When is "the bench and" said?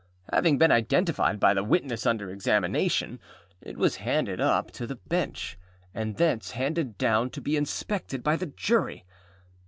4.87-6.17